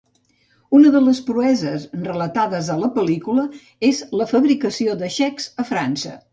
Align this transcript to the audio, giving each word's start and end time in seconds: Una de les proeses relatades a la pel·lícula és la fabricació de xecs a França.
Una 0.77 0.93
de 0.95 1.01
les 1.07 1.19
proeses 1.27 1.85
relatades 2.07 2.71
a 2.77 2.79
la 2.85 2.91
pel·lícula 2.97 3.47
és 3.93 4.03
la 4.23 4.31
fabricació 4.35 5.01
de 5.05 5.15
xecs 5.21 5.51
a 5.67 5.71
França. 5.73 6.21